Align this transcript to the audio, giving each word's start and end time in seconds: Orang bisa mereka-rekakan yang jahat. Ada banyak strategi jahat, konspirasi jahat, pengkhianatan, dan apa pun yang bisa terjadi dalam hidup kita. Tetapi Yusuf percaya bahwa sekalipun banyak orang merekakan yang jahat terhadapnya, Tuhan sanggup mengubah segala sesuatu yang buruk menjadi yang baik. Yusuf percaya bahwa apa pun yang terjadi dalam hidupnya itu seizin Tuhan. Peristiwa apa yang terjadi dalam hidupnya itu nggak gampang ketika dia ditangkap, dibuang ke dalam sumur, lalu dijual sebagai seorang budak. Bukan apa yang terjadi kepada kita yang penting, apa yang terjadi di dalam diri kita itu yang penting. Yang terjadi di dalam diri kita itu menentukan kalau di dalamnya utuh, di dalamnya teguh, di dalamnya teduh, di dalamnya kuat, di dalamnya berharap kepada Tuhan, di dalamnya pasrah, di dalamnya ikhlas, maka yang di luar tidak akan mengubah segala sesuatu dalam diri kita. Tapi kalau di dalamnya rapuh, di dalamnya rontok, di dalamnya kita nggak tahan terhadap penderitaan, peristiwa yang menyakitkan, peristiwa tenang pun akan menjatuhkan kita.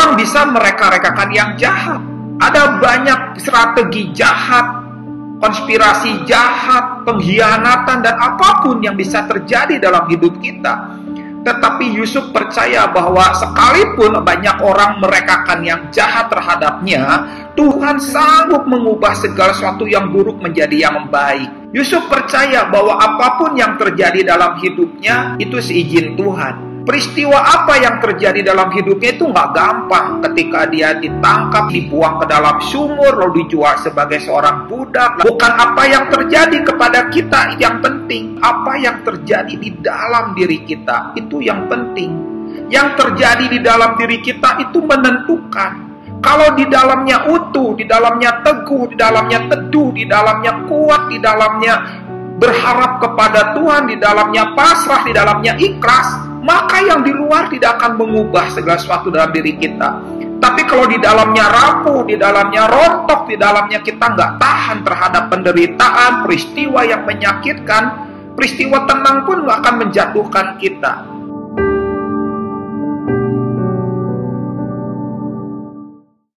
Orang 0.00 0.16
bisa 0.16 0.48
mereka-rekakan 0.48 1.28
yang 1.28 1.60
jahat. 1.60 2.00
Ada 2.40 2.80
banyak 2.80 3.36
strategi 3.36 4.08
jahat, 4.16 4.64
konspirasi 5.44 6.24
jahat, 6.24 7.04
pengkhianatan, 7.04 8.00
dan 8.00 8.16
apa 8.16 8.64
pun 8.64 8.80
yang 8.80 8.96
bisa 8.96 9.28
terjadi 9.28 9.76
dalam 9.76 10.08
hidup 10.08 10.40
kita. 10.40 10.96
Tetapi 11.44 12.00
Yusuf 12.00 12.32
percaya 12.32 12.88
bahwa 12.88 13.28
sekalipun 13.36 14.24
banyak 14.24 14.56
orang 14.64 15.04
merekakan 15.04 15.68
yang 15.68 15.80
jahat 15.92 16.32
terhadapnya, 16.32 17.28
Tuhan 17.52 18.00
sanggup 18.00 18.64
mengubah 18.64 19.12
segala 19.12 19.52
sesuatu 19.52 19.84
yang 19.84 20.08
buruk 20.08 20.40
menjadi 20.40 20.88
yang 20.88 21.12
baik. 21.12 21.76
Yusuf 21.76 22.08
percaya 22.08 22.64
bahwa 22.72 22.96
apa 22.96 23.36
pun 23.36 23.52
yang 23.52 23.76
terjadi 23.76 24.24
dalam 24.32 24.56
hidupnya 24.64 25.36
itu 25.36 25.60
seizin 25.60 26.16
Tuhan. 26.16 26.69
Peristiwa 26.80 27.36
apa 27.36 27.76
yang 27.76 28.00
terjadi 28.00 28.40
dalam 28.40 28.72
hidupnya 28.72 29.12
itu 29.12 29.28
nggak 29.28 29.52
gampang 29.52 30.24
ketika 30.24 30.64
dia 30.72 30.96
ditangkap, 30.96 31.68
dibuang 31.68 32.16
ke 32.24 32.26
dalam 32.26 32.56
sumur, 32.56 33.20
lalu 33.20 33.44
dijual 33.44 33.76
sebagai 33.84 34.16
seorang 34.24 34.64
budak. 34.64 35.20
Bukan 35.20 35.52
apa 35.60 35.82
yang 35.84 36.08
terjadi 36.08 36.64
kepada 36.64 37.12
kita 37.12 37.60
yang 37.60 37.84
penting, 37.84 38.40
apa 38.40 38.80
yang 38.80 39.04
terjadi 39.04 39.54
di 39.60 39.70
dalam 39.84 40.32
diri 40.32 40.64
kita 40.64 41.12
itu 41.20 41.44
yang 41.44 41.68
penting. 41.68 42.16
Yang 42.72 42.88
terjadi 42.96 43.44
di 43.50 43.58
dalam 43.60 44.00
diri 44.00 44.18
kita 44.24 44.64
itu 44.64 44.80
menentukan 44.80 45.90
kalau 46.20 46.52
di 46.52 46.68
dalamnya 46.68 47.28
utuh, 47.32 47.72
di 47.76 47.88
dalamnya 47.88 48.44
teguh, 48.44 48.92
di 48.92 48.96
dalamnya 48.96 49.40
teduh, 49.48 49.88
di 49.88 50.04
dalamnya 50.04 50.52
kuat, 50.68 51.08
di 51.08 51.16
dalamnya 51.16 51.74
berharap 52.36 53.00
kepada 53.00 53.56
Tuhan, 53.56 53.88
di 53.88 53.96
dalamnya 53.96 54.52
pasrah, 54.52 55.00
di 55.04 55.12
dalamnya 55.16 55.56
ikhlas, 55.56 56.29
maka 56.40 56.80
yang 56.80 57.04
di 57.04 57.12
luar 57.12 57.52
tidak 57.52 57.80
akan 57.80 58.00
mengubah 58.00 58.48
segala 58.52 58.80
sesuatu 58.80 59.12
dalam 59.12 59.30
diri 59.32 59.56
kita. 59.60 60.00
Tapi 60.40 60.64
kalau 60.64 60.88
di 60.88 60.96
dalamnya 60.96 61.52
rapuh, 61.52 62.08
di 62.08 62.16
dalamnya 62.16 62.64
rontok, 62.64 63.28
di 63.28 63.36
dalamnya 63.36 63.84
kita 63.84 64.16
nggak 64.16 64.32
tahan 64.40 64.78
terhadap 64.80 65.28
penderitaan, 65.28 66.24
peristiwa 66.24 66.80
yang 66.88 67.04
menyakitkan, 67.04 68.08
peristiwa 68.32 68.88
tenang 68.88 69.28
pun 69.28 69.44
akan 69.44 69.74
menjatuhkan 69.84 70.56
kita. 70.56 71.19